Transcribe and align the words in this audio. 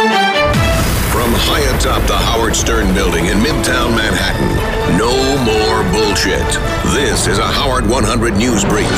From 0.00 1.28
high 1.36 1.76
atop 1.76 2.06
the 2.06 2.16
Howard 2.16 2.56
Stern 2.56 2.94
building 2.94 3.26
in 3.26 3.36
Midtown 3.36 3.94
Manhattan, 3.94 4.48
no 4.96 5.12
more 5.44 5.82
bullshit. 5.92 6.40
This 6.94 7.26
is 7.26 7.36
a 7.36 7.46
Howard 7.46 7.86
100 7.86 8.34
News 8.34 8.64
Brief. 8.64 8.90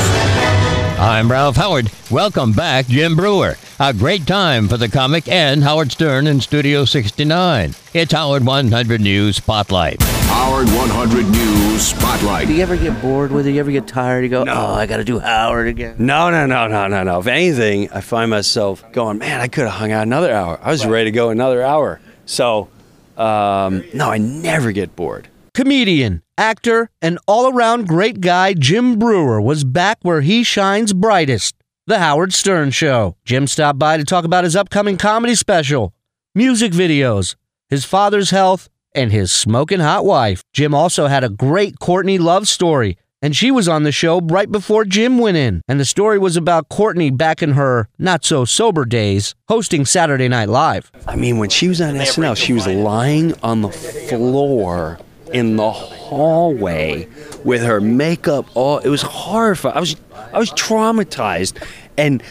I'm 0.97 1.29
Ralph 1.29 1.57
Howard. 1.57 1.91
Welcome 2.09 2.53
back, 2.53 2.87
Jim 2.87 3.17
Breuer. 3.17 3.57
A 3.81 3.93
great 3.93 4.25
time 4.25 4.69
for 4.69 4.77
the 4.77 4.87
comic 4.87 5.27
and 5.27 5.61
Howard 5.61 5.91
Stern 5.91 6.25
in 6.25 6.39
Studio 6.39 6.85
69. 6.85 7.75
It's 7.93 8.13
Howard 8.13 8.45
100 8.45 9.01
News 9.01 9.35
Spotlight. 9.35 10.01
Howard 10.33 10.67
100 10.69 11.29
News 11.29 11.85
Spotlight. 11.85 12.47
Do 12.47 12.55
you 12.55 12.63
ever 12.63 12.75
get 12.75 12.99
bored 13.03 13.31
with 13.31 13.45
it? 13.45 13.51
You 13.51 13.59
ever 13.59 13.71
get 13.71 13.87
tired? 13.87 14.23
You 14.23 14.29
go, 14.29 14.43
oh, 14.47 14.73
I 14.73 14.87
got 14.87 14.97
to 14.97 15.03
do 15.03 15.19
Howard 15.19 15.67
again. 15.67 15.95
No, 15.99 16.31
no, 16.31 16.47
no, 16.47 16.67
no, 16.67 16.87
no, 16.87 17.03
no. 17.03 17.19
If 17.19 17.27
anything, 17.27 17.91
I 17.91 18.01
find 18.01 18.31
myself 18.31 18.83
going, 18.93 19.19
man, 19.19 19.39
I 19.41 19.47
could 19.47 19.65
have 19.65 19.73
hung 19.75 19.91
out 19.91 20.01
another 20.01 20.33
hour. 20.33 20.59
I 20.61 20.71
was 20.71 20.87
ready 20.87 21.11
to 21.11 21.15
go 21.15 21.29
another 21.29 21.61
hour. 21.61 22.01
So, 22.25 22.67
um, 23.15 23.83
no, 23.93 24.09
I 24.09 24.17
never 24.17 24.71
get 24.71 24.95
bored. 24.95 25.27
Comedian, 25.53 26.23
actor, 26.35 26.89
and 26.99 27.19
all 27.27 27.55
around 27.55 27.87
great 27.87 28.19
guy 28.19 28.55
Jim 28.55 28.97
Breuer 28.97 29.39
was 29.39 29.63
back 29.63 29.99
where 30.01 30.21
he 30.21 30.43
shines 30.43 30.93
brightest 30.93 31.53
The 31.85 31.99
Howard 31.99 32.33
Stern 32.33 32.71
Show. 32.71 33.17
Jim 33.23 33.45
stopped 33.45 33.77
by 33.77 33.97
to 33.97 34.03
talk 34.03 34.25
about 34.25 34.45
his 34.45 34.55
upcoming 34.55 34.97
comedy 34.97 35.35
special, 35.35 35.93
music 36.33 36.71
videos, 36.71 37.35
his 37.69 37.85
father's 37.85 38.31
health, 38.31 38.67
and 38.95 39.11
his 39.11 39.31
smoking 39.31 39.79
hot 39.79 40.05
wife. 40.05 40.43
Jim 40.53 40.73
also 40.73 41.07
had 41.07 41.23
a 41.23 41.29
great 41.29 41.79
Courtney 41.79 42.17
Love 42.17 42.47
story, 42.47 42.97
and 43.21 43.35
she 43.35 43.51
was 43.51 43.67
on 43.67 43.83
the 43.83 43.91
show 43.91 44.19
right 44.19 44.51
before 44.51 44.85
Jim 44.85 45.17
went 45.17 45.37
in. 45.37 45.61
And 45.67 45.79
the 45.79 45.85
story 45.85 46.19
was 46.19 46.35
about 46.35 46.69
Courtney 46.69 47.09
back 47.09 47.41
in 47.41 47.53
her 47.53 47.87
not 47.97 48.25
so 48.25 48.45
sober 48.45 48.85
days 48.85 49.35
hosting 49.47 49.85
Saturday 49.85 50.27
Night 50.27 50.49
Live. 50.49 50.91
I 51.07 51.15
mean, 51.15 51.37
when 51.37 51.49
she 51.49 51.67
was 51.67 51.81
on 51.81 51.95
SNL, 51.95 52.35
she 52.35 52.53
was 52.53 52.67
lying 52.67 53.33
on 53.41 53.61
the 53.61 53.69
floor 53.69 54.99
in 55.31 55.55
the 55.55 55.71
hallway 55.71 57.07
with 57.43 57.61
her 57.63 57.81
makeup 57.81 58.45
all. 58.55 58.79
It 58.79 58.89
was 58.89 59.01
horrifying. 59.01 59.75
I 59.75 59.79
was, 59.79 59.95
I 60.33 60.39
was 60.39 60.51
traumatized, 60.51 61.61
and 61.97 62.21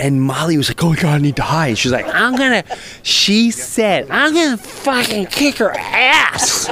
and 0.00 0.22
Molly 0.22 0.56
was 0.56 0.68
like, 0.68 0.82
"Oh 0.82 0.90
my 0.90 0.96
god, 0.96 1.14
I 1.14 1.18
need 1.18 1.36
to 1.36 1.42
hide." 1.42 1.78
She's 1.78 1.92
like, 1.92 2.06
"I'm 2.12 2.34
gonna." 2.36 2.64
She 3.02 3.50
said, 3.50 4.08
"I'm 4.10 4.34
gonna 4.34 4.56
fucking 4.56 5.26
kick 5.26 5.58
her 5.58 5.70
ass." 5.76 6.68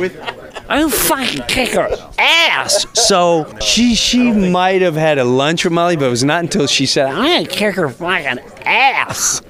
I'm 0.71 0.81
gonna 0.83 0.91
fucking 0.91 1.43
kick 1.49 1.71
her 1.71 1.89
ass. 2.19 2.87
So 2.95 3.47
she 3.61 3.95
she 3.95 4.31
might 4.33 4.83
have 4.83 4.97
had 4.97 5.19
a 5.19 5.25
lunch 5.25 5.65
with 5.65 5.73
Molly, 5.73 5.97
but 5.97 6.06
it 6.06 6.11
was 6.11 6.25
not 6.25 6.41
until 6.43 6.67
she 6.67 6.87
said, 6.87 7.06
"I'm 7.06 7.17
gonna 7.25 7.47
kick 7.47 7.75
her 7.77 7.89
fucking 7.89 8.41
ass." 8.67 9.43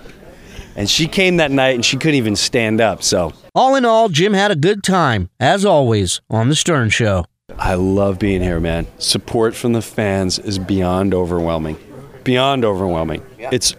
And 0.77 0.89
she 0.89 1.09
came 1.09 1.39
that 1.39 1.51
night 1.51 1.75
and 1.75 1.85
she 1.85 1.97
couldn't 1.97 2.15
even 2.15 2.37
stand 2.37 2.81
up. 2.81 3.03
So 3.03 3.33
All 3.55 3.75
in 3.75 3.85
all, 3.85 4.09
Jim 4.09 4.33
had 4.33 4.53
a 4.53 4.57
good 4.57 4.85
time, 4.85 5.29
as 5.41 5.65
always, 5.65 6.21
on 6.31 6.49
The 6.49 6.55
Stern 6.55 6.91
Show. 6.91 7.25
I 7.59 7.75
love 7.75 8.21
being 8.21 8.41
here, 8.43 8.61
man. 8.61 8.87
Support 8.99 9.57
from 9.57 9.73
the 9.73 9.83
fans 9.83 10.39
is 10.39 10.61
beyond 10.61 11.13
overwhelming. 11.15 11.77
Beyond 12.29 12.63
overwhelming. 12.63 13.23
It's 13.39 13.75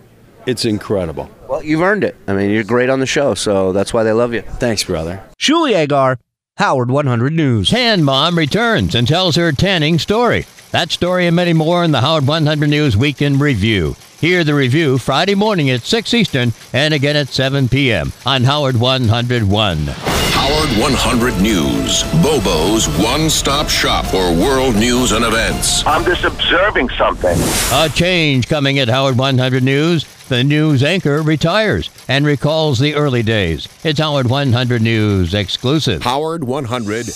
it's 0.48 0.66
incredible. 0.66 1.30
Well, 1.48 1.62
you've 1.64 1.84
earned 1.84 2.04
it. 2.04 2.16
I 2.28 2.34
mean, 2.34 2.50
you're 2.50 2.64
great 2.64 2.90
on 2.90 3.00
the 3.00 3.06
show, 3.06 3.36
so 3.36 3.72
that's 3.74 3.94
why 3.94 4.02
they 4.02 4.12
love 4.12 4.34
you. 4.34 4.42
Thanks, 4.42 4.84
brother. 4.84 5.24
Shuli 5.38 5.76
Egar, 5.76 6.18
Howard 6.58 6.90
100 6.90 7.32
News. 7.32 7.70
Tan 7.70 8.04
Mom 8.04 8.36
returns 8.36 8.96
and 8.96 9.08
tells 9.08 9.36
her 9.36 9.52
tanning 9.52 10.00
story. 10.00 10.48
That 10.72 10.92
story 10.92 11.28
and 11.28 11.36
many 11.36 11.54
more 11.54 11.84
in 11.84 11.92
the 11.92 12.02
Howard 12.02 12.26
100 12.26 12.68
News 12.68 12.98
Weekend 12.98 13.40
Review. 13.40 13.96
Hear 14.20 14.44
the 14.44 14.56
review 14.56 14.98
Friday 14.98 15.36
morning 15.36 15.70
at 15.70 15.84
6 15.84 16.12
Eastern 16.16 16.52
and 16.74 16.92
again 16.92 17.18
at 17.18 17.28
7 17.28 17.70
p.m. 17.70 18.12
on 18.26 18.46
Howard 18.46 18.78
101. 18.78 20.09
Howard 20.32 20.70
100 20.80 21.42
News. 21.42 22.04
Bobo's 22.24 22.88
one 23.04 23.30
stop 23.30 23.70
shop 23.70 24.06
for 24.06 24.32
world 24.34 24.76
news 24.76 25.12
and 25.12 25.26
events. 25.26 25.86
I'm 25.86 26.06
just 26.06 26.24
observing 26.24 26.90
something. 26.90 27.38
A 27.74 27.90
change 27.90 28.48
coming 28.48 28.80
at 28.80 28.88
Howard 28.88 29.18
100 29.18 29.64
News. 29.64 30.06
The 30.30 30.44
news 30.44 30.84
anchor 30.84 31.22
retires 31.22 31.90
and 32.08 32.26
recalls 32.26 32.80
the 32.80 32.96
early 32.96 33.24
days. 33.24 33.68
It's 33.84 34.00
Howard 34.00 34.30
100 34.30 34.82
News 34.82 35.34
exclusive. 35.34 36.04
Howard 36.04 36.44
100 36.44 37.08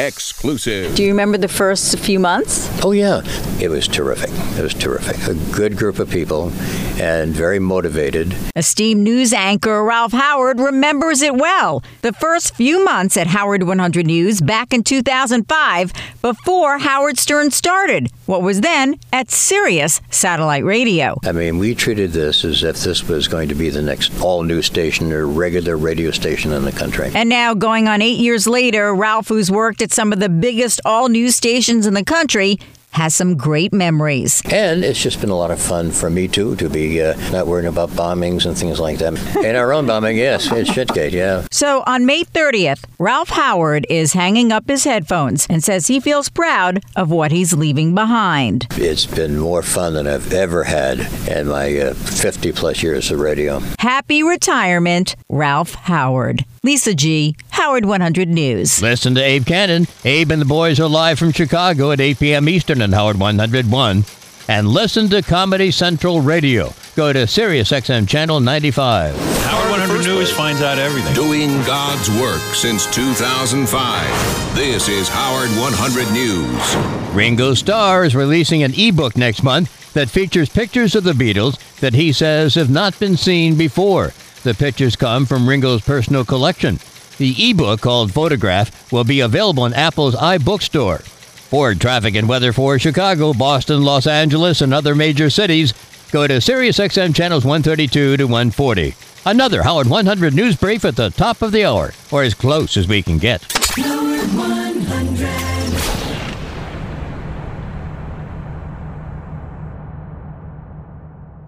exclusive. 0.00 0.94
Do 0.94 1.02
you 1.02 1.10
remember 1.10 1.38
the 1.38 1.48
first 1.48 1.98
few 1.98 2.18
months? 2.18 2.68
Oh, 2.84 2.92
yeah. 2.92 3.22
It 3.60 3.68
was 3.68 3.88
terrific. 3.88 4.30
It 4.58 4.62
was 4.62 4.74
terrific. 4.74 5.16
A 5.26 5.34
good 5.52 5.76
group 5.76 5.98
of 5.98 6.10
people 6.10 6.50
and 6.98 7.32
very 7.32 7.58
motivated. 7.58 8.34
Esteemed 8.56 9.02
news 9.02 9.32
anchor 9.32 9.84
Ralph 9.84 10.12
Howard 10.12 10.60
remembers 10.60 11.22
it 11.22 11.34
well. 11.34 11.82
The 12.02 12.12
first 12.12 12.54
few 12.56 12.84
months 12.84 13.16
at 13.16 13.28
Howard 13.28 13.62
100 13.62 14.06
News 14.06 14.40
back 14.40 14.72
in 14.72 14.82
2005, 14.82 15.92
before 16.22 16.78
Howard 16.78 17.18
Stern 17.18 17.50
started, 17.50 18.10
what 18.26 18.42
was 18.42 18.60
then 18.60 18.98
at 19.12 19.30
Sirius 19.30 20.00
Satellite 20.10 20.64
Radio. 20.64 21.18
I 21.24 21.32
mean, 21.32 21.58
we 21.58 21.74
treated 21.74 22.12
this 22.12 22.44
as 22.44 22.62
if 22.62 22.76
this 22.80 23.06
was 23.06 23.28
going 23.28 23.48
to 23.48 23.54
be 23.54 23.70
the 23.70 23.82
next 23.82 24.20
all 24.20 24.42
new 24.42 24.62
station 24.62 25.12
or 25.12 25.26
regular 25.26 25.76
radio 25.76 26.10
station 26.10 26.52
in 26.52 26.64
the 26.64 26.72
country. 26.72 27.10
And 27.14 27.28
now, 27.28 27.54
going 27.54 27.88
on 27.88 28.02
eight 28.02 28.18
years 28.18 28.46
later, 28.46 28.94
Ralph, 28.94 29.28
who's 29.28 29.50
worked 29.50 29.82
at 29.82 29.92
some 29.92 30.12
of 30.12 30.20
the 30.20 30.28
biggest 30.28 30.80
all 30.84 31.08
news 31.08 31.36
stations 31.36 31.86
in 31.86 31.94
the 31.94 32.04
country, 32.04 32.58
has 32.92 33.14
some 33.14 33.36
great 33.36 33.72
memories. 33.72 34.42
And 34.50 34.84
it's 34.84 35.00
just 35.00 35.20
been 35.20 35.30
a 35.30 35.36
lot 35.36 35.50
of 35.50 35.60
fun 35.60 35.90
for 35.90 36.10
me, 36.10 36.28
too, 36.28 36.56
to 36.56 36.68
be 36.68 37.00
uh, 37.02 37.14
not 37.30 37.46
worrying 37.46 37.68
about 37.68 37.90
bombings 37.90 38.46
and 38.46 38.56
things 38.56 38.80
like 38.80 38.98
that. 38.98 39.16
And 39.36 39.56
our 39.56 39.72
own 39.72 39.86
bombing, 39.86 40.16
yes, 40.16 40.50
it's 40.50 40.70
Shitgate, 40.70 41.12
yeah. 41.12 41.46
So 41.50 41.82
on 41.86 42.06
May 42.06 42.24
30th, 42.24 42.84
Ralph 42.98 43.28
Howard 43.30 43.86
is 43.88 44.12
hanging 44.14 44.52
up 44.52 44.68
his 44.68 44.84
headphones 44.84 45.46
and 45.48 45.62
says 45.62 45.86
he 45.86 46.00
feels 46.00 46.28
proud 46.28 46.82
of 46.96 47.10
what 47.10 47.30
he's 47.30 47.52
leaving 47.52 47.94
behind. 47.94 48.66
It's 48.72 49.06
been 49.06 49.38
more 49.38 49.62
fun 49.62 49.94
than 49.94 50.06
I've 50.06 50.32
ever 50.32 50.64
had 50.64 51.00
in 51.28 51.48
my 51.48 51.76
uh, 51.78 51.94
50 51.94 52.52
plus 52.52 52.82
years 52.82 53.10
of 53.10 53.20
radio. 53.20 53.60
Happy 53.78 54.22
retirement, 54.22 55.14
Ralph 55.28 55.74
Howard. 55.74 56.44
Lisa 56.64 56.94
G., 56.94 57.36
Howard 57.58 57.84
100 57.84 58.28
News. 58.28 58.80
Listen 58.80 59.16
to 59.16 59.20
Abe 59.20 59.44
Cannon. 59.44 59.88
Abe 60.04 60.30
and 60.30 60.40
the 60.40 60.46
boys 60.46 60.78
are 60.78 60.88
live 60.88 61.18
from 61.18 61.32
Chicago 61.32 61.90
at 61.90 62.00
8 62.00 62.20
p.m. 62.20 62.48
Eastern 62.48 62.80
on 62.80 62.92
Howard 62.92 63.18
101. 63.18 64.04
And 64.46 64.68
listen 64.68 65.08
to 65.08 65.22
Comedy 65.22 65.72
Central 65.72 66.20
Radio. 66.20 66.72
Go 66.94 67.12
to 67.12 67.24
SiriusXM 67.24 68.08
Channel 68.08 68.38
95. 68.38 69.16
Howard 69.16 69.70
100 69.72 70.04
News 70.04 70.30
finds 70.30 70.62
out 70.62 70.78
everything. 70.78 71.12
Doing 71.14 71.48
God's 71.64 72.08
work 72.20 72.40
since 72.54 72.86
2005. 72.94 74.54
This 74.54 74.88
is 74.88 75.08
Howard 75.08 75.50
100 75.50 76.12
News. 76.12 77.12
Ringo 77.12 77.54
Starr 77.54 78.04
is 78.04 78.14
releasing 78.14 78.62
an 78.62 78.72
ebook 78.78 79.16
next 79.16 79.42
month 79.42 79.92
that 79.94 80.08
features 80.08 80.48
pictures 80.48 80.94
of 80.94 81.02
the 81.02 81.12
Beatles 81.12 81.58
that 81.80 81.94
he 81.94 82.12
says 82.12 82.54
have 82.54 82.70
not 82.70 82.96
been 83.00 83.16
seen 83.16 83.56
before. 83.56 84.12
The 84.44 84.54
pictures 84.54 84.94
come 84.94 85.26
from 85.26 85.48
Ringo's 85.48 85.82
personal 85.82 86.24
collection. 86.24 86.78
The 87.18 87.50
ebook 87.50 87.80
called 87.80 88.12
Photograph 88.12 88.92
will 88.92 89.04
be 89.04 89.20
available 89.20 89.66
in 89.66 89.74
Apple's 89.74 90.14
iBookstore. 90.14 91.02
For 91.02 91.74
traffic 91.74 92.14
and 92.14 92.28
weather 92.28 92.52
for 92.52 92.78
Chicago, 92.78 93.32
Boston, 93.32 93.82
Los 93.82 94.06
Angeles, 94.06 94.60
and 94.60 94.72
other 94.72 94.94
major 94.94 95.28
cities, 95.28 95.74
go 96.12 96.26
to 96.26 96.34
SiriusXM 96.34 97.14
channels 97.14 97.44
132 97.44 98.18
to 98.18 98.24
140. 98.24 98.94
Another 99.26 99.62
Howard 99.62 99.88
100 99.88 100.32
news 100.32 100.56
brief 100.56 100.84
at 100.84 100.94
the 100.94 101.10
top 101.10 101.42
of 101.42 101.50
the 101.50 101.64
hour, 101.64 101.92
or 102.12 102.22
as 102.22 102.34
close 102.34 102.76
as 102.76 102.86
we 102.86 103.02
can 103.02 103.18
get. 103.18 103.42
Howard 103.76 104.20
100. 104.34 105.47